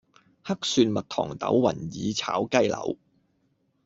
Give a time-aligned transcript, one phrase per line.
[0.43, 2.97] 黑蒜蜜糖豆雲耳炒雞柳